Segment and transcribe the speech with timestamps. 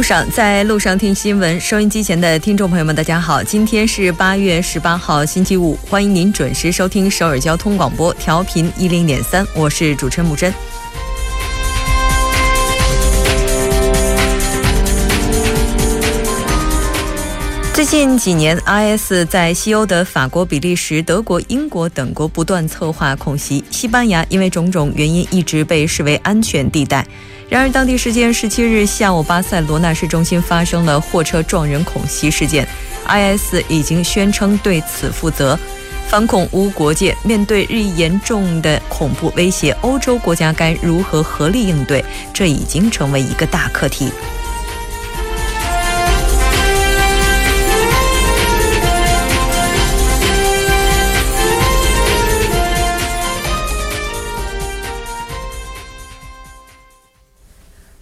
[0.00, 1.60] 路上，在路上听新闻。
[1.60, 10.50] 收音机前的听众朋友们，大家好，今天是八月十八号，星期五，欢迎您准时收听首尔交通广播，调频一零点三，我是主持人木真。
[17.74, 27.06] 最近几年，IS 在西欧的法国、比利时、德国、英国等国不断策划恐袭，西班牙因为种种原因一直被视为安全地带。
[27.50, 32.64] 然而，当地时间十七日下午，巴塞罗那市中心发生了货车撞人恐袭事件
[33.08, 35.58] ，IS 已经宣称对此负责。
[36.06, 42.04] 反恐无国界，面对日益严重的恐怖威胁，欧洲国家该如何合力应对？
[42.32, 44.12] 这已经成为一个大课题。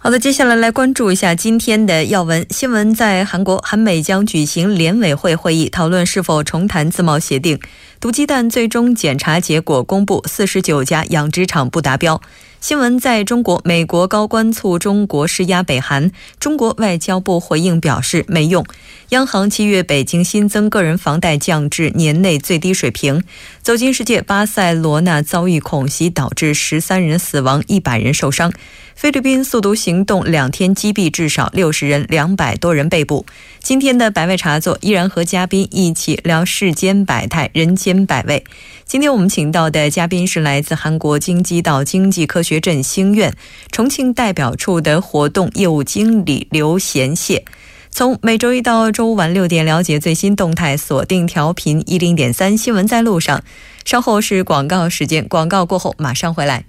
[0.00, 2.94] 好的，接下来来关注一下今天的要闻新闻。
[2.94, 7.58] 在韩国，韩美将举行联委会会议，讨论是否重谈自贸协定。
[7.98, 12.20] 毒鸡蛋最终检查结果公布，四十九家养殖场不达标。
[12.60, 18.64] 新闻在中国，美国高官促中国施压北韩，中国外交部回应表示没用。
[19.10, 23.24] 央行七月北京新增个人房贷降至年内最低水平。
[23.62, 28.52] 走进世界，巴塞罗那遭遇恐袭，导致十三人死亡，一百人受伤。
[28.94, 33.24] 菲律宾速毒行动两天击毙至少六十人，两百多人被捕。
[33.60, 38.44] 今天的百味茶座依然和嘉宾一起聊世间百态，人间百味。
[38.84, 43.34] 今天我们请到的嘉宾是来自韩国京畿道经济科学振兴院
[43.72, 47.46] 重庆代表处的活动业务经理刘贤谢。
[47.90, 53.42] 从每周一到周五晚六点了解最新动态，锁定调频一零点三新闻在路上。
[53.84, 56.64] 稍后是广告时间，广告过后马上回来。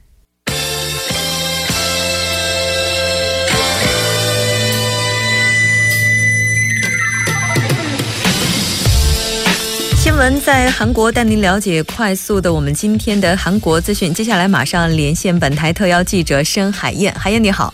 [9.97, 14.13] 新闻在韩国带您了解快速的我们今天的韩国资讯。
[14.13, 17.73] 接下来马上连线本台特邀记者申海燕，海燕你好，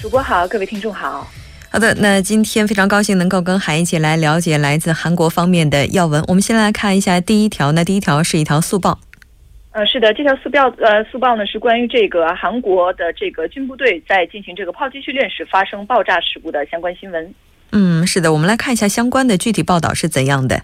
[0.00, 1.28] 主播好，各位听众好。
[1.70, 6.24] 好的，那今天非常高兴能够跟海燕一起来了解来自韩国方面的要闻。
[6.26, 8.98] 我们先来看一下第一条，那第一条是一条速报。
[9.72, 17.34] 呃，是的，这条速报呃速报呢是关于这个韩国的这个军部队在进行这个炮击训练时发生爆炸事故的相关新闻。
[17.70, 20.62] 嗯，是的，我们来看一下相关的具体报道是怎样的。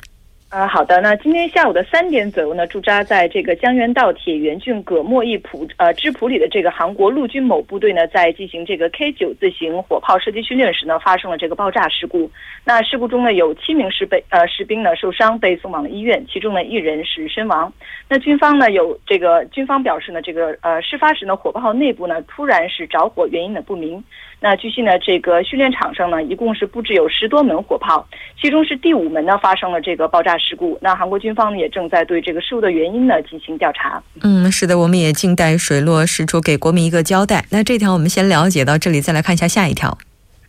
[0.54, 1.00] 啊，好的。
[1.00, 12.30] 那今天下午的三点左右呢，驻扎在这个江原道铁原郡葛莫邑浦呃支浦里的这个韩国陆军某部队呢，在进行这个 K 九自行火炮射击训练时呢，发生了这个爆炸事故。
[12.64, 17.72] 那事故中呢，有七名士兵呃士兵呢受伤，被送往了医院，其中呢一人是身亡。
[18.08, 24.00] 那军方呢有这个军方表示呢，这个呃事发时呢，火炮内部呢突然是着火，原因呢不明。
[24.44, 28.06] 那据悉呢，这个训练场上呢，一共是布置有十多门火炮，
[28.38, 30.78] 其中是第五门呢发生了这个爆炸事故。
[30.82, 34.02] 那韩国军方呢也正在对这个事故的原因呢进行调查。
[34.20, 37.46] 嗯，是的，我们也静待水落石出，给国民一个交代。
[37.48, 39.96] 那这条我们先了解到这里，再来看一下下一条。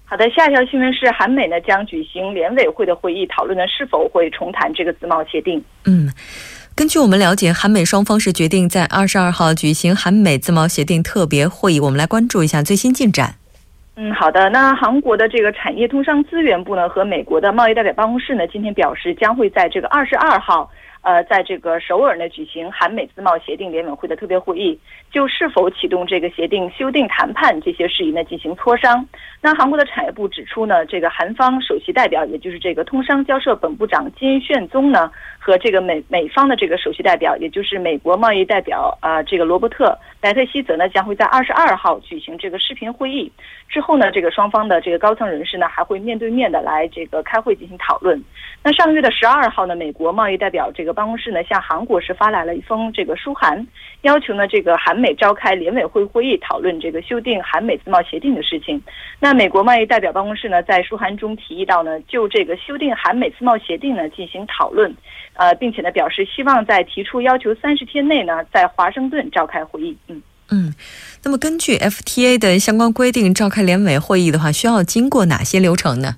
[0.03, 5.63] 好的，下一条新闻是韩美呢将举行联委会的会议，讨论呢是否会重谈这个自贸协定。
[5.85, 6.11] 嗯，
[6.75, 11.79] 根据我们了解，韩美双方是决定在二十二号举行韩美自贸协定特别会议。
[11.79, 13.35] 我们来关注一下最新进展。
[13.97, 14.49] 嗯，好的。
[14.49, 20.69] 那韩国的这个产业通商资源部呢，和美国的贸易代表办公室呢，今天表示将会在这个二十二号，
[20.99, 24.77] 呃，在这个首尔呢举行韩美自贸协定联委会的特别会议，
[25.09, 29.07] 就是否启动这个协定修订谈判这些事宜呢进行磋商。
[29.41, 35.09] 那韩国的产业部指出呢，这个韩方首席代表，也就是这个通商交涉本部长金炫宗呢。
[35.45, 43.31] 和这个美美方的这个首席代表，也就是美国贸易代表啊，这个罗伯特莱特希泽呢，将会在二十二号举行这个视频会议。
[43.69, 48.19] 之后呢，这个双方的这个高层人士呢，还会面对面的来这个开会进行讨论。
[48.63, 53.67] 那上个月的十二号呢，美国贸易代表这个办公室呢，向韩国是发来了一封这个书函，
[54.01, 58.81] 要求呢这个韩美召开联委会会议，讨论这个修订韩美自贸协定的事情。
[59.19, 64.91] 那美国贸易代表办公室呢，在书函中提议到呢，就这个修订韩美自贸协定呢进行讨论。
[65.35, 69.97] 呃，并且呢，表示希望在提出要求三十天内呢，在华盛顿召开会议。
[70.07, 70.21] 嗯
[70.51, 70.73] 嗯，
[71.23, 76.17] 那么根据 FTA 的相关规定，召开联委会议的话，需要经过哪些流程呢？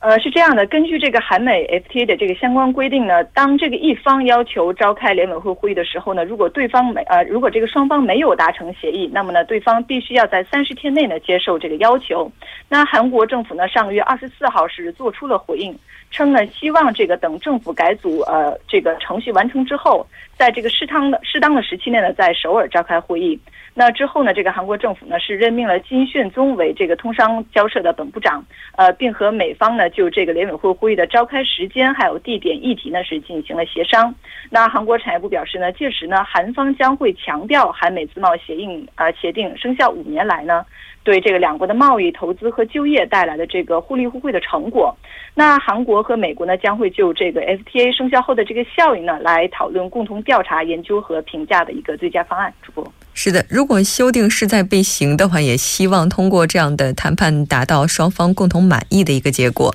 [0.00, 12.30] 呃，是这样的，根据这个韩美 FTA 的这个相关规定呢，当这个一方要求召开联委会会议的时候呢，如果对方没呃，如果这个双方没有达成协议，那么呢，对方必须要在三十天内呢接受这个要求。
[12.68, 15.76] 那韩国政府呢，上个月二十四号是做出了回应，
[16.10, 20.06] 称呢希望这个等政府改组呃这个程序完成之后，
[20.36, 23.38] 在这个适当的适当的时期内呢，在首尔召开会议。
[23.74, 24.34] 那之后呢？
[24.34, 28.44] 这个韩国政府呢是任命了金炫宗为这个通商交涉的本部长，
[28.74, 34.12] 呃，并和美方呢就这个联委会会议的召开时间还有地点议题呢是进行了协商。
[34.50, 40.66] 那韩国产业部表示呢，届时呢韩方将会强调韩美自贸协定呃协定生效五年来呢。
[41.08, 44.94] 对这个两国的贸易、投资和就业带来的这个互利互惠的成果，
[45.34, 52.52] 那韩国和美国呢将会就这个 FTA 生效后的这个效应呢来讨论，共同调查、研究和评价的一个最佳方案。
[52.62, 59.74] 主播是的，如果修订势在必行的话，也希望通过这样的谈判达到双方共同满意的一个结果。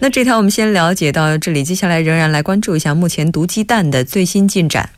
[0.00, 4.90] 那这条我们先了解到这里，接下来仍然来关注一下目前毒鸡蛋的最新进展。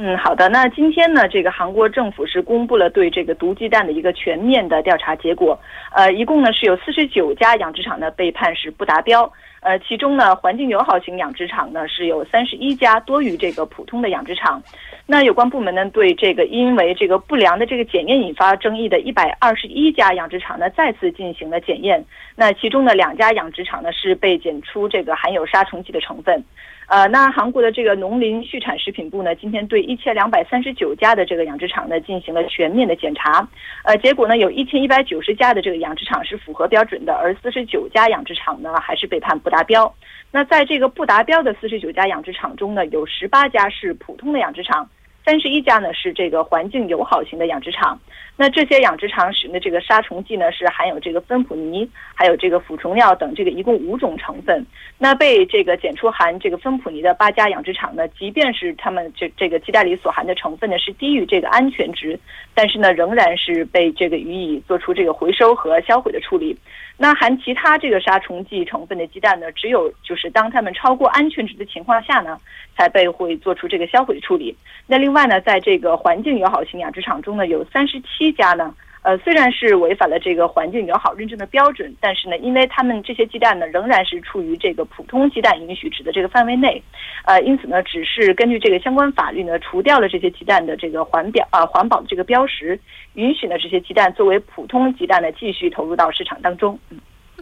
[0.00, 0.48] 嗯，好的。
[0.48, 5.58] 那今天呢，这个韩国政府是公布了对这个毒鸡蛋的一个全面的调查结果。
[5.92, 9.28] 呃，一共呢是有四十九家养殖场呢被判是不达标。
[9.60, 14.62] 呃，其中呢，环境友好型养殖场呢是有三十一家，多于这个普通的养殖场。
[15.04, 22.04] 那有关部门呢对这个因为这个不良的这个检验引发争议的一百二十一家养殖场呢再次进行了检验。
[22.36, 26.40] 那其中的两家养殖场呢是被检出这个含有杀虫剂的成分。
[26.88, 33.46] 呃，那韩国的这个农林畜产食品部呢，今天对一千两百三十九家的这个养殖场呢进行了全面的检查，
[33.84, 39.94] 呃，结果呢有一千一百九十家的这个养殖场是符合标准的，而四十九家养殖场呢还是被判不达标。
[40.30, 44.88] 那在这个不达标的四十九家养殖场中呢，有十八家是普通的养殖场。
[45.28, 48.00] 三十一家呢是这个环境友好型的养殖场，
[48.34, 54.64] 那这些养殖场使用的这个杀虫剂呢是含有这个芬普尼，还有这个腐虫药等这个一共五种成分。
[54.96, 62.18] 那被这个检出含这个芬普尼的八家养殖场呢，即便是他们这这个鸡蛋里所含的成分呢是低于这个安全值，
[62.54, 66.56] 但是呢仍然是被这个予以做出这个回收和销毁的处理。
[67.00, 72.40] 那含其他这个杀虫剂成分的鸡蛋呢，只有就是当它们超过安全值的情况下呢，
[72.76, 74.56] 才被会做出这个销毁处理。
[74.84, 78.72] 那另外另外呢，在这个环境友好型养殖场中呢，有三十七家呢。
[79.02, 86.80] 呃，虽然是违反了这个环境友好认证的标准，但是呢，因为他们这些鸡蛋呢，仍然是处于这个普通鸡蛋允许值的这个范围内，
[87.24, 92.78] 呃，因此呢，只是根据这个相关法律呢，除掉了这些鸡蛋的这个环表啊环保的这个标识，
[93.14, 96.78] 允许呢这些鸡蛋作为普通鸡蛋呢继续投入到市场当中。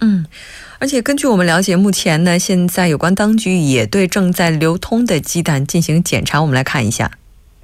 [0.00, 0.24] 嗯，
[0.80, 7.10] 而且根据我们了解，目前呢，现在有关当局也对正在流通的鸡蛋进行检查，我们来看一下。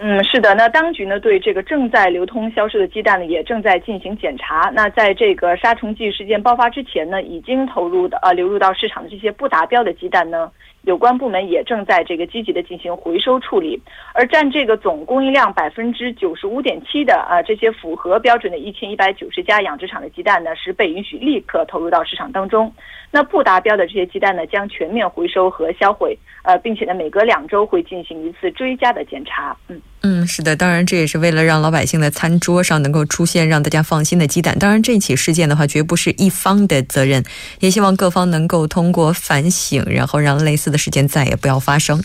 [0.05, 4.69] 嗯，是的，那当局呢对这个正在流通销售的鸡蛋呢也正在进行检查。
[4.75, 10.51] 那在这个杀虫剂事件爆发之前呢，已经投入的呃流入到市场的这些不达标的鸡蛋呢，
[10.83, 13.81] 有关部门也正在这个积极的进行回收处理。
[14.13, 22.75] 而占这个总供应量百分之九十五点七的啊这些符合标准的一千一百九十家养殖场的鸡蛋呢，是被允许立刻投入到市场当中。
[23.13, 29.57] 那不达标的这些鸡蛋呢，将全面回收和销毁，呃，并且呢，每隔两周会进行一次追加的检查。
[29.69, 34.59] 嗯嗯，是的，当然这也是为了让老百姓的餐桌上能够出现让大家放心的鸡蛋。
[34.59, 37.25] 当然，这起事件的话，绝不是一方的责任，
[37.61, 42.03] 也希望各方能够通过反省，然后让类似的事件再也不要发生。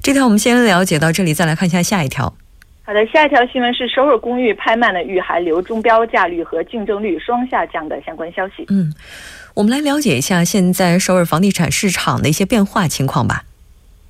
[0.00, 2.32] 这条我们先了解到这里，再来看一下下一条。
[2.82, 8.64] 好的，下一条新闻是首尔公寓拍卖的遇寒流，中标价率和竞争率双下降的相关消息。
[8.68, 8.92] 嗯。
[9.54, 13.42] 我们来了解一下现在首尔房地产市场的一些变化情况吧。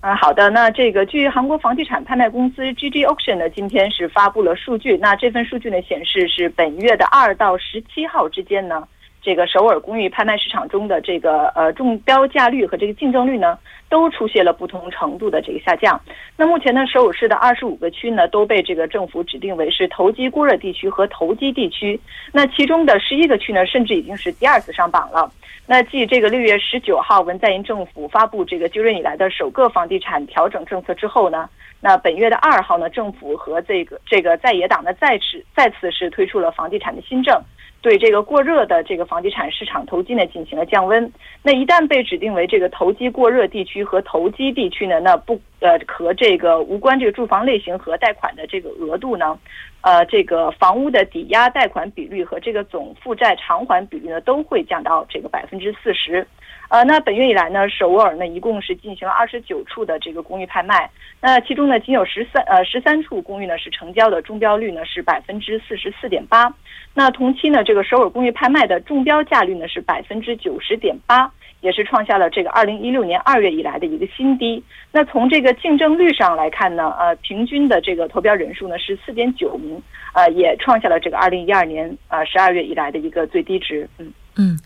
[0.00, 0.48] 啊，好的。
[0.48, 4.96] 那这个据韩国房地产拍卖公司 GG Auction 呢，今天是发布了数据。
[4.96, 8.88] 那这份数据呢显示是本月的二到十七号之间呢。
[9.22, 13.58] 这个首尔公寓拍卖市场中的这个呃中标价率和这个竞争率呢，
[13.88, 16.00] 都出现了不同程度的这个下降。
[16.36, 22.00] 那目前呢，首尔市的二十五个区呢都被这个政府指定为是投机过热地区和投机地区。
[22.32, 25.30] 那其中的十一个区呢，甚至已经是第二次上榜了。
[25.66, 31.48] 那继这个六月十九号文在寅政府发布这个就任以来的首个房地产调整政策之后呢，
[31.80, 37.38] 那本月的二号呢，政府和这个这个在野党呢再次再次是推出了房地产的新政。
[37.82, 41.10] 对这个过热的这个房地产市场投机呢进行了降温。
[41.42, 49.38] 那一旦被指定为这个投机过热地区和投机地区呢，那不呃和这个无关这个住房类型和贷款的这个额度呢，
[49.82, 56.26] 呃，这个房屋的抵押贷款比率和这个总负债偿还比率呢，都会降到这个百分之四十。
[56.68, 60.88] 呃，那本月以来呢，首尔呢一共是进行了二十九处的这个公寓拍卖，
[61.20, 66.54] 那其中呢仅有十三呃十三处公寓呢是成交的中标率呢是百分之四十四点八，
[66.94, 74.62] 那同期呢这个首尔公寓拍卖的中标价率呢是百分之九十点八，也是创下了这个二零一六年二月以来的一个新低。
[74.92, 79.80] 那从这个竞争率上来看呢，呃，平均的这个投标人数呢是四点九名，
[80.14, 83.88] 呃，也创下了这个二零一二年呃十二月以来的一个最低值。
[83.98, 84.58] 嗯嗯。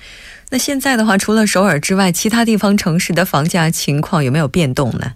[0.50, 5.14] 那现在的话，除了首尔之外，其他地方城市的房价情况有没有变动呢？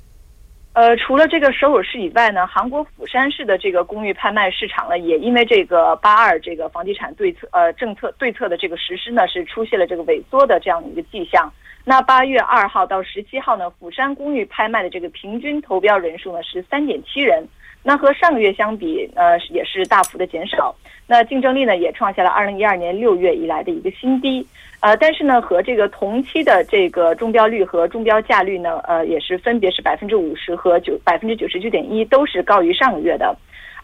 [0.75, 11.53] 呃，除了这个首尔市以外呢，韩国釜山市的这个公寓拍卖市场呢，也因为这个八二这个房地产对策呃政策对策的这个实施呢，是出现了这个萎缩的这样的一个迹象。
[11.85, 17.43] 那八月二号到十七号呢，釜山公寓拍卖的这个平均投标人数呢是三点七人，
[17.83, 20.75] 那和上个月相比，呃，也是大幅的减少。
[21.07, 24.47] 那竞争力呢，也创下了二零一二年六月以来的一个新低。
[24.81, 33.35] 呃，但是呢，和这个同期的这个中标率和中标价率呢，呃，也是分别是百分之五十和九百分之九十九点一，都是高于上个月的。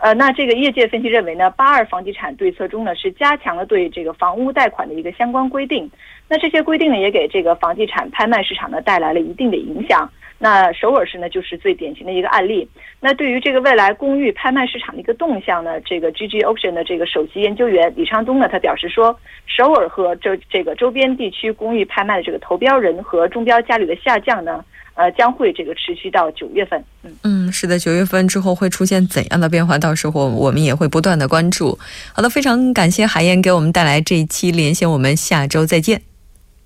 [0.05, 5.91] 呃，那这个业界分析认为呢，八二房地产对策中呢，是加强了对这个房屋贷款的一个相关规定。
[6.29, 10.07] 那这些规定呢，也给这个房地产拍卖市场呢带来了一定的影响。
[10.39, 12.69] 那首尔市呢，就是最典型的一个案例。
[13.01, 24.63] 那对于这个未来公寓拍卖市场的一个动向呢，这个 GG Auction 的这个首席研究员李昌东呢，他表示说，首尔和这这个周边地区公寓拍卖的这个投标人和中标价率的下降呢，
[24.95, 26.83] 呃，将会这个持续到九月份。
[27.03, 29.77] 嗯嗯，是的，九月份之后会出现怎样的变化？
[29.77, 31.79] 到时候我们也会不断的关注。
[32.13, 36.03] 好的，非常感谢海燕给我们带来这一期连线，我们下周再见。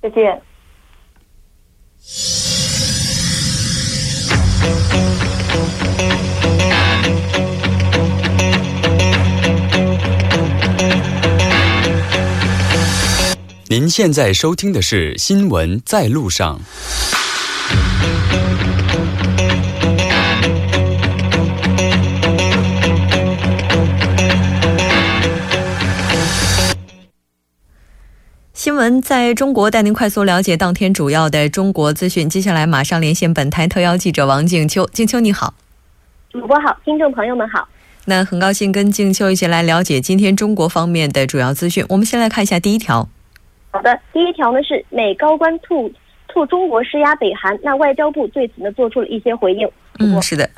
[0.03, 0.41] 再见。
[13.71, 16.59] 您现在收听的是《新闻在路上》。
[28.59, 32.29] 新闻在中国，带您快速了解当天主要的中国资讯。
[32.29, 34.85] 接下来马上连线本台特邀记者王静秋。
[34.87, 35.55] 静秋你好，
[36.33, 37.69] 主播好，听众朋友们好。
[38.07, 41.87] 那很高兴跟静秋一起来了解今天中国方面的主要资讯。
[41.89, 43.09] 我们先来看一下第一条。
[43.71, 45.89] 好的，第一条呢是美高官吐
[46.27, 49.71] 吐中国施压北韩，那外交部对此呢做出了一些回应。
[50.01, 50.51] 嗯，是的。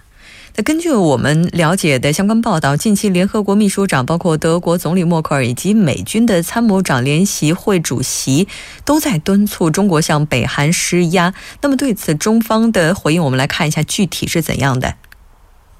[0.56, 8.48] 那根据我们了解的相关报道，近期联合国秘书长、包括德国总理默克尔以及美军的参谋长联席会主席
[8.84, 11.32] 都在敦促中国向北韩施压。
[11.62, 14.94] 那么对此，中方的回应，我们来看一下具体是怎样的。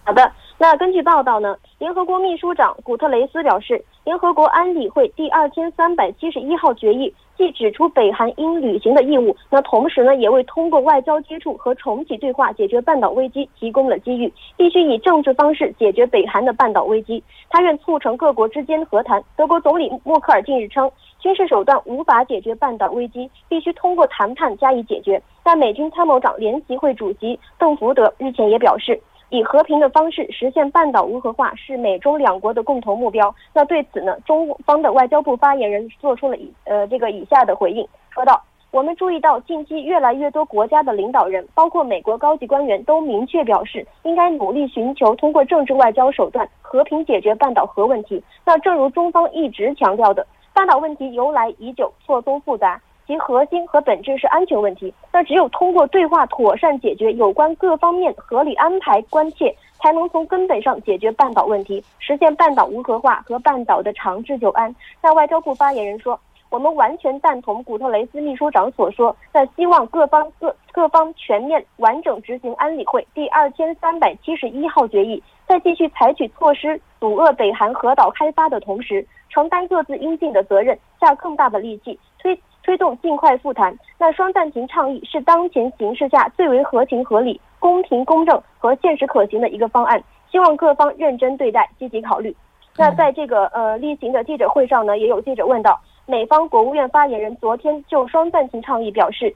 [0.05, 0.33] 好的。
[0.63, 14.31] 那根据报道呢，联合国秘书长古特雷斯表示，联合国安理会第二千三百七十一号决议既指出北韩应履行的义务，那同时呢，也为通过外交接触和重启对话解决半岛危机提供了机遇。
[14.59, 17.23] 必须以政治方式解决北韩的半岛危机。
[17.49, 19.25] 他愿促成各国之间和谈。
[19.39, 25.19] 德国总理默克尔近日称，军事手段无法解决半岛危机，必须通过谈判加以解决。
[25.43, 29.01] 但美军参谋长联席会主席邓福德日前也表示。
[29.31, 33.33] 以和平的方式实现半岛无核化是美中两国的共同目标。
[33.55, 48.23] 那对此呢，中方的外交部发言人做出了以呃这个以下的回应，说道：“我们注意到近期越来越多国家的领导人，包括美国高级官员，都明确表示应该努力寻求通过政治外交手段和平解决半岛核问题。
[48.45, 64.73] 那正如中方一直强调的，半岛问题由来已久，错综复杂。”其核心和本质是安全问题，那只有通过对话妥善解决有关各方面合理安排关切，才能从根本上解决半岛问题，实现半岛无核化和半岛的长治久安。
[65.03, 66.17] 那外交部发言人说，
[66.51, 82.41] 我们完全赞同古特雷斯秘书长所说，那希望各方各各方全面完整执行安理会第二千三百七十一号决议，在继续采取措施阻遏北韩核岛开发的同时，承担各自应尽的责任，下更大的力气推。
[82.71, 83.77] 推动尽快复谈。
[83.99, 90.01] 那双暂停倡议是当前形势下最为合情合理、公平公正和现实可行的一个方案，
[90.31, 92.33] 希望各方认真对待，积极考虑。
[92.77, 99.35] 那在这个呃例行的记者会上呢，也有记者问到，美方国务院发言人昨天就双暂停倡议表示，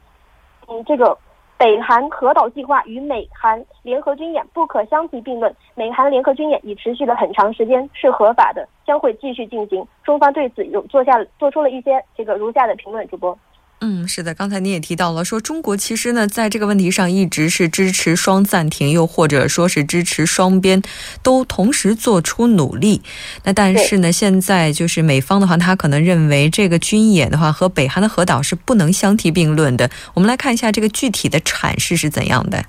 [0.68, 1.18] 嗯，这个。
[1.56, 5.54] 北韩核岛计划与美韩联合军演不可相提并论。
[5.76, 9.86] 美韩联合军演已持续了很长时间，是合法的，将会继续进行。
[10.04, 13.06] 中方对此有做下做出了一些这个如下的评论。
[13.08, 13.38] 主播。
[13.80, 20.80] 嗯，是的，刚才您也提到了，说中国其实呢，在这个问题上一直是支持双暂停，又或者说是支持双边
[21.22, 23.02] 都同时做出努力。
[23.42, 29.90] 那但是呢，现在就是美方的话，他可能认为这个军演的话和北韩的核岛是不能相提并论的。
[30.14, 32.64] 我们来看一下这个具体的阐释是怎样的。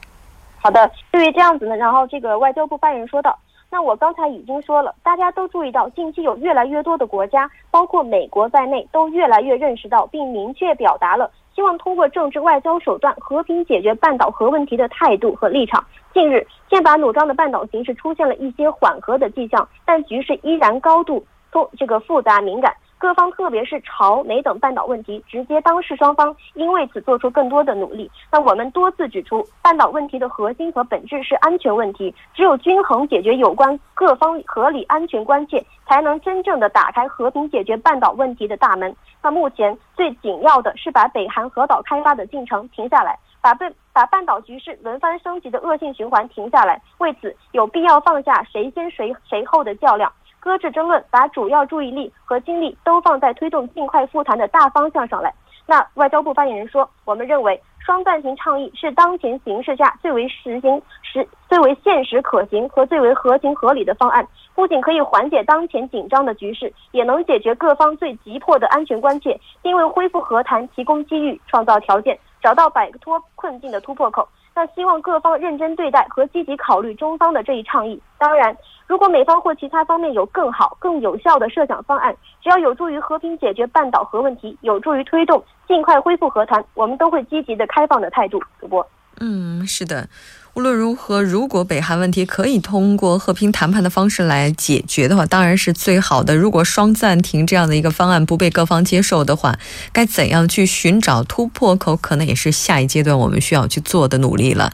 [0.57, 3.39] 好的，对于这样子呢，然后这个外交部发言人说道。
[3.69, 15.84] 那我刚才已经说了，大家都注意到，近期有越来越多的国家，包括美国在内，都越来越认识到并明确表达了希望通过政治外交手段和平解决半岛核问题的态度和立场。
[16.13, 22.74] 近日，剑拔弩张的半岛形势出现了一些缓和的迹象，但局势依然高度复这个复杂敏感。
[22.97, 28.09] 各方特别是朝美等半岛问题，直接当事双方应为此做出更多的努力。
[28.31, 38.95] 那我们多次指出，半岛问题的核心和本质是安全问题，只有均衡解决有关各方合理安全关切，才能真正的打开和平解决半岛问题的大门。
[39.21, 46.81] 那目前最紧要的是把北韩核岛开发的进程停下来，把被把半岛局势轮番升级的恶性循环停下来。
[46.99, 50.11] 为此，有必要放下谁先谁谁后的较量。
[50.45, 55.33] 搁置争论，把主要注意力和精力都放在推动尽快复谈的大方向上来。
[55.65, 64.23] 那外交部发言人说：“我们认为双暂停倡议是当前形势下最为实行实、最为现实可行和最为合情合理的方案。
[64.53, 78.01] 不仅可以缓解当前紧张的局势，也能解决各方最急迫的安全关切，并为恢复和谈提供机遇、创造条件，找到摆脱困境的突破口。”那希望各方认真对待和积极考虑中方的这一倡议。
[78.17, 78.55] 当然，
[78.88, 88.41] 如果美方或其他方面有更好、更有效的设想方案，只要有助于和平解决半岛核问题，有助于推动尽快恢复和谈，我们都会积极的、开放的态度。
[88.59, 88.88] 主播，
[89.19, 90.07] 嗯，是的。
[90.55, 96.33] 无论如何，如果北韩问题可以通过和平谈判的方式来解决的话，当然是最好的。
[96.33, 99.59] 如果双暂停这样的一个方案不被各方接受的话，
[99.91, 104.71] 该怎样去寻找突破口，可能也是下一阶段我们需要去做的努力了。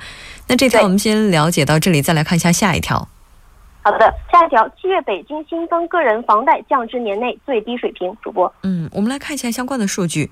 [0.47, 3.07] 那这条我们先了解到这里，再来看一下下一条。
[3.81, 8.15] 好的，下一条，七月北京新增个人房贷降至年内最低水平。
[8.21, 10.29] 主播，嗯，我们来看一下相关的数据。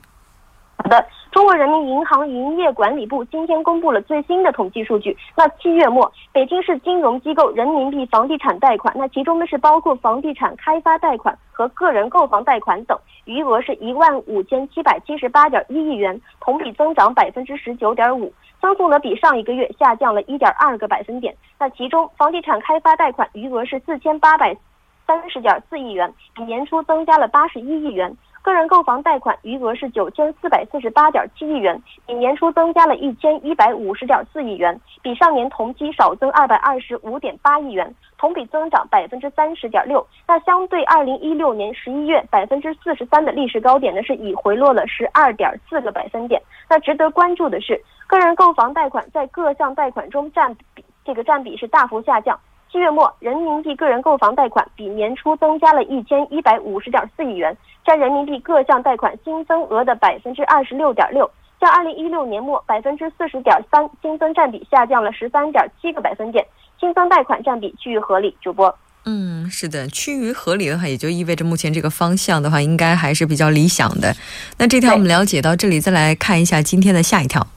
[0.77, 1.03] 好的。
[1.31, 5.15] 中国人民银行营业管理部今天公布了最新的统计数据。
[5.37, 21.35] 那七月末，北京市金融机构人民币房地产贷款，那其中呢是包括房地产开发贷款和个人购房贷款等，余额是一万五千七百七十八点一亿元，同比增长百分之十九点五，增速呢比上一个月下降了一点二个百分点。
[21.59, 24.57] 那其中，房地产开发贷款余额是四千八百
[25.05, 28.17] 三十点四亿元，比年初增加了八十一亿元。
[28.49, 40.03] 个人购房贷款余额是九千四百四十八点七亿元，比年初增加了一千一百五十点四亿元，比上年同期少增二百二十五点八亿元，同比增长百分之三十点六。
[40.27, 46.41] 那相对二零一六年十一月百分之四十三的历史高点呢，是已回落了十二点四个百分点。
[46.67, 52.35] 那值得关注的是，个人购房贷款在各项贷款中占比这个占比是大幅下降。
[52.71, 61.29] 七月末，人民币个人购房贷款比年初增加了一千一百五十点四亿元，占人民币各项贷款新增额的百分之二十六点六，
[61.59, 66.45] 较二零一六年末百分之四十点三新增占比下降了十三点七个百分点，
[66.79, 68.37] 新增贷款占比趋于合理。
[68.39, 74.15] 主播，嗯，是的，趋于合理的话，也就意味着目前这个方向的话，应该还是比较理想的。
[74.59, 77.47] 那这条我们了解到这里，再来看一下今天的下一条。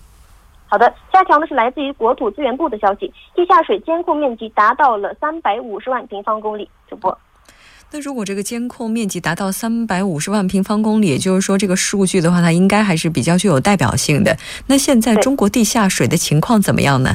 [0.72, 6.66] 好的，下条呢是来自于国土资源部的消息，地下水监控面积达到了三百五十万平方公里。
[6.88, 7.18] 主播，
[7.90, 14.38] 那如果这个监控面积达到三百五十万平方公里，也就是说这个数据的话，它应该还是比较具有代表性的。
[14.68, 17.11] 那现在中国地下水的情况怎么样呢？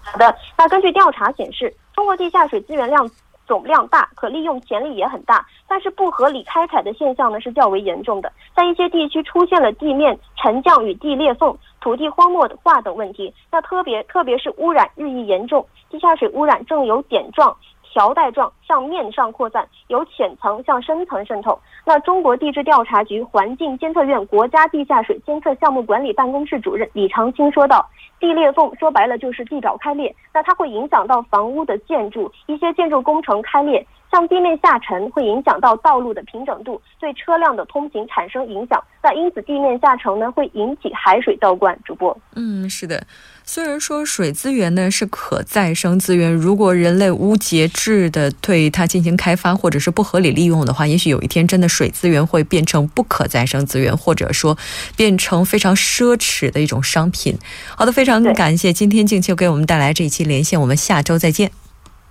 [0.00, 3.10] 好的，那根据调查显示，中国地下水资源量。
[3.50, 13.34] 总量大，可利用潜力也很大，但是不合理开采的现象呢是较为严重的，在一些地区出现了地面沉降与地裂缝、土地荒漠化等问题。
[13.50, 17.56] 那特别特别是污染日益严重，地下水污染正由点状。
[17.92, 21.58] 条带状向面上扩散，由浅层向深层渗透。
[21.84, 27.84] 那中国地质调查局环境监测院国家地下水监测项目管理办公室主任李长青说道
[28.20, 38.82] ：“地裂缝说白了就是地表开裂，那它会影响到房屋的建筑，一些建筑工程开裂。”向地面下沉会影响到道路的平整度，对车辆的通行产生影响。
[39.00, 41.78] 那因此地面下沉呢，会引起海水倒灌。
[41.84, 43.06] 主播，嗯，是的。
[43.44, 54.58] 虽然说水资源呢是可再生资源，如果人类无节制的对对它进行开发或者是不合理利用的话，也许有一天真的水资源会变成不可再生资源，或者说
[54.94, 57.38] 变成非常奢侈的一种商品。
[57.74, 61.50] 好的，非常感谢今天静秋给我们带来这一期连线，我们下周再见。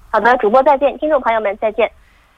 [0.09, 1.91] 好的，主播再见，听众朋友们再见。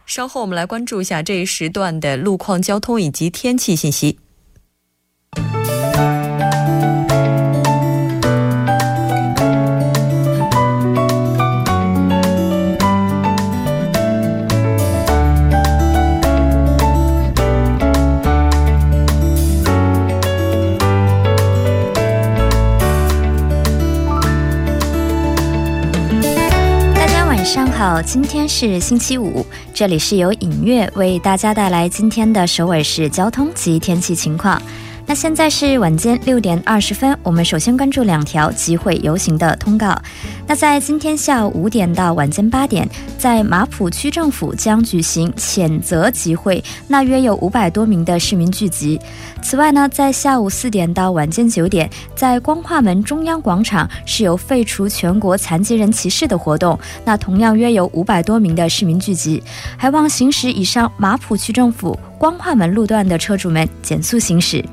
[0.06, 4.20] 稍后我们来关注一下这一时段的路况、交通以及天气信息。
[27.82, 34.62] 好，今天是星期五，这里是由影月为大家带来今天的首尔市交通及天气情况。
[35.08, 40.00] 那现在是晚间六点二十分，我们首先关注两条集会游行的通告。
[40.48, 42.88] 那在今天下午五点到晚间八点，
[43.18, 49.00] 在马浦区政府将举行谴责集会，那约有五百多名的市民聚集。
[49.42, 59.44] 此外呢，在下午四点到晚间九点，在光化门中央广场是有废除全国残疾人歧视的活动，那同样约有五百多名的市民聚集，
[59.76, 64.64] 还望行驶以上马浦区政府光化门路段的车主们减速行驶。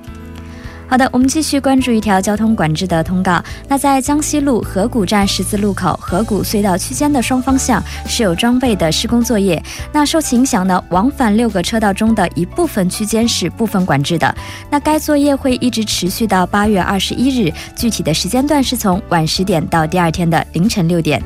[0.87, 3.43] 好的，我们继续关注一条交通管制的通告。
[3.67, 9.63] 那在江西路河谷站十字路口河谷隧道区间的双方向是有装备的施工作业。
[9.91, 14.35] 那受其影响呢，往返六个车道中的一部分区间是部分管制的。
[14.69, 21.23] 那该作业会一直持续到八月二十一日，具体的时间段是从晚十点到第二天的凌晨六点。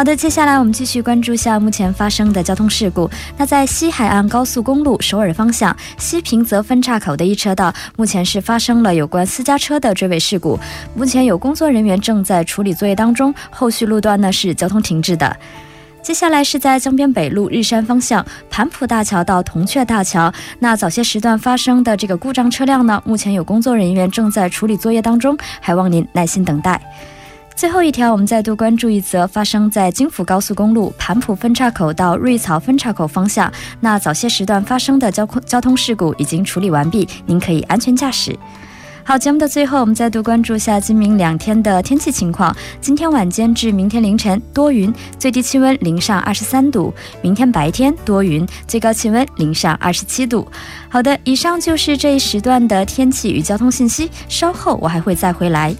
[0.00, 3.06] 好的，接下来我们继续关注下目前发生的交通事故。
[3.36, 10.58] 那在西海岸高速公路首尔方向西平泽分岔口的一车道，目前是发生了有关私家车的追尾事故。
[10.94, 15.36] 目前有工作人员正在处理作业当中，后续路段呢是交通停滞的。
[16.00, 26.80] 接下来是在江边北路日山方向盘浦大桥到铜雀大桥，那早些时段发生的这个故障车辆呢，目前有工作人员正在处理作业当中，还望您耐心等待。
[27.60, 38.34] 最后一条，我们再度关注一则发生在京福高速公路盘浦分岔口到瑞草分岔口方向，那早些时段发生的交通交通事故已经处理完毕，您可以安全驾驶。
[39.04, 42.56] 好，节目的最后，我们再度关注下今明两天的天气情况。
[42.80, 50.50] 今天晚间至明天凌晨多云，最低气温零上二十三度；明天白天多云，最高气温零上二十七度。
[50.88, 55.74] 好的，以上就是这一时段的天气与交通信息，稍后我还会再回来。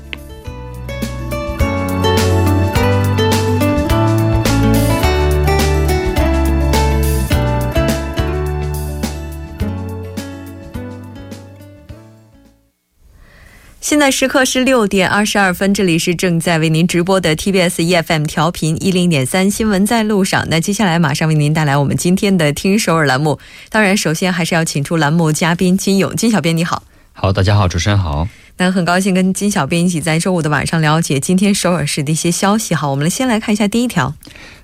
[13.91, 20.47] 现在时刻是六点二十二分，这里是正在为您直播的 TBS EFM 调频一零点三新闻在路上。
[20.49, 23.41] 那接下来马上为您带来我们今天的听首尔栏目。
[23.69, 26.85] 当然，首先还是要请出栏目嘉宾金勇，金小编你好。
[27.13, 28.29] 好，大家好，主持人好。
[28.61, 32.75] 那很高兴跟金小编一起在周五的晚上了解今天首尔市的一些消息。
[32.75, 34.15] 好，我们先来看一下第一条。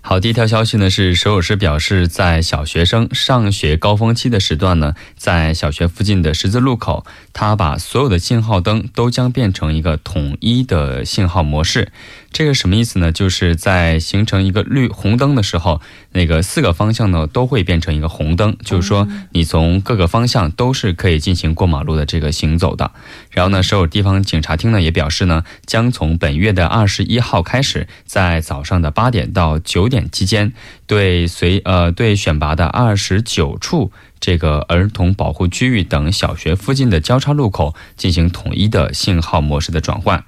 [0.03, 11.91] 好，第一条消息呢是首尔市表示，在小学生上学高峰期的时段呢，在小学附近的十字路口，他把所有的信号灯都将变成一个统一的信号模式。
[12.37, 13.11] 这个什么意思呢？
[13.13, 15.81] 就是在形成一个绿红灯的时候，
[16.13, 22.93] 那个四个方向呢都会变成一个红灯，就是说你从各个方向都是可以进行过马路的这个行走的。
[23.31, 30.53] 然后呢，首尔地方警察厅呢也表示呢，将从本月的二十一号开始，在早上的八点到九点期间，
[30.87, 33.91] 对随呃对选拔的二十九处。
[34.19, 40.25] 这个儿童保护区域等小学附近的交叉路口进行统一的信号模式的转换，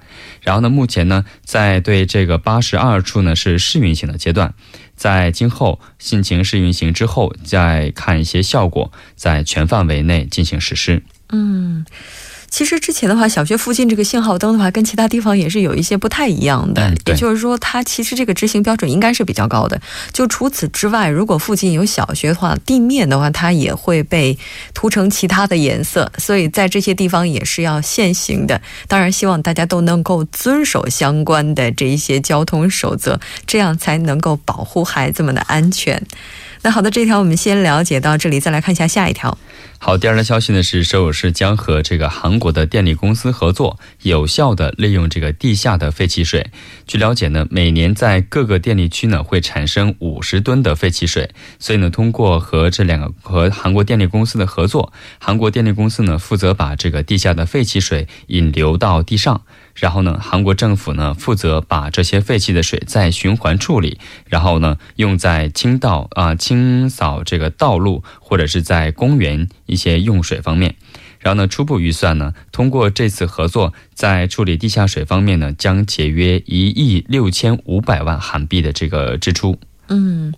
[0.49, 4.55] 然后呢，目前呢，在对这个八十二处呢是试运行的阶段，
[4.95, 11.03] 在今后性情试运行之后，再看一些效果，在全范围内进行实施。
[11.31, 11.85] 嗯。
[12.49, 16.93] 其实之前的话，小学附近这个信号灯的话，跟其他地方也是有一些不太一样的。
[17.05, 19.79] 也就是说，它其实这个执行标准应该是比较高的。
[20.11, 24.37] 就除此之外，如果附近有小学的话，地面的话，它也会被
[24.73, 26.11] 涂成其他的颜色。
[26.17, 28.61] 所以在这些地方也是要限行的。
[28.87, 36.01] 当然，希望大家都能够遵守相关的这一些交通守则，这样才能够保护孩子们的安全。
[36.61, 39.37] 那好的，这条我们先了解到这里，再来看一下下一条。
[39.81, 46.51] 好，第二条消息呢是首尔市将和这个韩国的电力公司合作，有效的利用这个地下的废弃水。
[46.85, 59.43] 据了解呢，每年在各个电力区呢会产生五十吨的废弃水，所以呢，通过和这两个和韩国电力公司的合作，韩国电力公司呢负责把这个地下的废弃水引流到地上。
[59.75, 70.75] 然后呢，韩国政府呢负责把这些废弃的水再循环处理，然后呢用在清道啊清扫这个道路或者是在公园一些用水方面。
[71.19, 79.59] 然后呢，初步预算呢，通过这次合作，在处理地下水方面呢，将节约一亿六千五百万韩币的这个支出。
[79.89, 80.33] 嗯。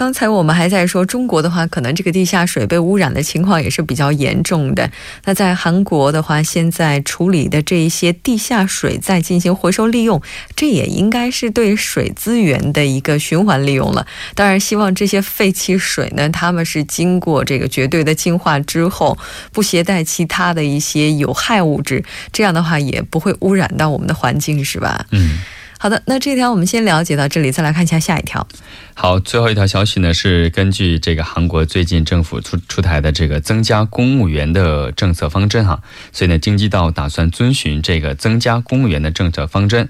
[0.00, 4.90] 刚才我们还在说，中国的话，可能这个地下水被污染的情况也是比较严重的。
[5.26, 10.22] 那在韩国的话，现在处理的这一些地下水再进行回收利用，
[10.56, 14.06] 这也应该是对水资源的一个循环利用了。
[14.34, 19.18] 当然，希望这些废弃水呢，他们是经过这个绝对的净化之后，
[19.52, 25.04] 不携带其他的一些有害物质，这样的话也不会污染到我们的环境，是吧？
[25.10, 25.40] 嗯。
[25.82, 28.46] 好的，那这条我们先了解到这里，再来看一下下一条。
[28.92, 39.88] 好，最后一条消息呢是根据这个韩国最近政府出出台的这个增加公务员的政策方针哈，所以呢，京畿道打算遵循这个增加公务员的政策方针，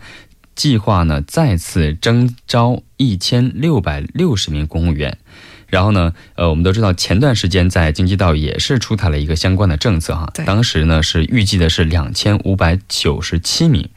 [0.54, 5.18] 计划呢再次征招一千六百六十名公务员。
[5.66, 13.88] 然后呢，呃，我们都知道前段时间在京畿道也是出台了一个相关的政策哈，当时呢是预计的是两千五百九十七名。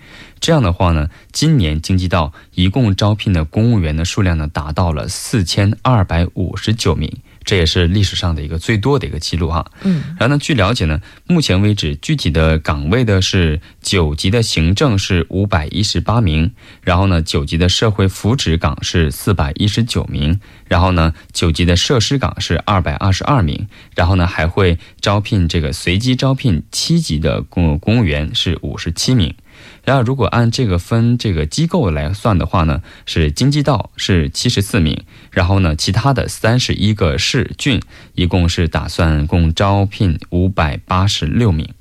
[0.44, 7.10] 这样的话呢，今年京畿道一共招聘的公务员的数量呢，达到了四千二百五十九名，
[7.46, 9.72] 这也是历史上的一个最多的一个记录哈。
[9.84, 16.52] 嗯，然后呢，据了解呢，目前为止具体的岗位的是九级的行政是五百一十八名，
[16.82, 29.34] 然后呢，九级的社会福祉岗是四百一十九名，然后呢，九级的设施岗是二百二十二名，然后呢，还会招聘这个随机招聘七级的公公务员是五十七名。
[29.84, 37.82] 然后，如果按这个分这个机构来算的话呢，是京畿道是七十四名，然后呢，其他的三十一个市郡
[38.16, 41.74] 一共是打算共招聘五百八十六名。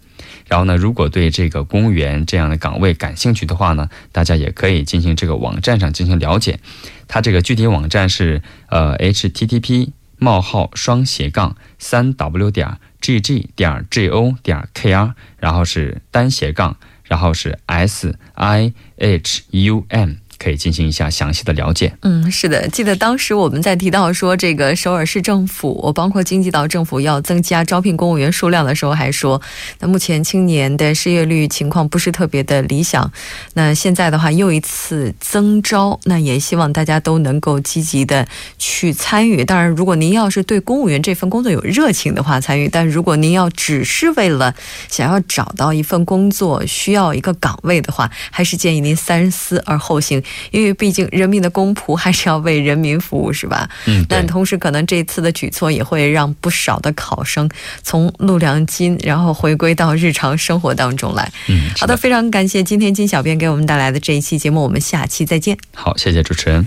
[0.49, 6.59] 然后呢，如果对这个公务员这样的岗位感兴趣的话呢，大家也可以进行这个网站上进行了解。
[7.07, 16.77] 它这个具体网站是呃 http 冒号双斜杠三 w 点 gg 点 go 点 kr，然后是单斜杠。
[17.13, 20.15] 然后是 S I H U M。
[20.43, 21.93] 可以进行一下详细的了解。
[22.01, 29.41] 嗯，是的，记得当时我们在提到说这个首尔市政府，我包括经济岛政府要增加招聘公务员数量的时候，还说
[29.79, 33.13] 那目前青年的失业率情况不是特别的理想。
[33.55, 38.27] 那现在的话又一次增招，那也希望大家都能够积极的
[38.59, 39.45] 去参与。
[39.45, 44.55] 当然，如果您要是对公务员这份工作有热情的话，参与；但如果您要只是为了
[44.89, 50.23] 想要找到一份工作，需要一个岗位的话，还是建议您三思而后行。
[50.51, 53.69] 因为毕竟人民的公仆还是要为人民服务，是吧？
[53.87, 54.05] 嗯。
[54.09, 57.49] 但同时，可能这次的举措也会让不少的考生
[57.83, 61.31] 从陆良金，然后回归到日常生活当中来。
[61.49, 61.71] 嗯。
[61.79, 65.57] 好的，非常感谢今天金小编给我们带来的这一期节目，我们下期再见。
[65.75, 66.67] 好，谢谢主持人。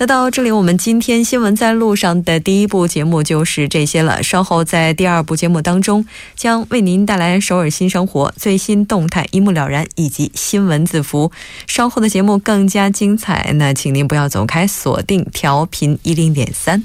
[0.00, 4.22] 那到这里，我们今天新闻在路上的第一部节目就是这些了。
[4.22, 11.30] 稍后在第二部节目当中，将为您带来首尔新生活最新动态一目了然，以及新闻字符。
[11.66, 16.82] 稍后的节目更加精彩，那请您不要走开，锁定调频一零点三。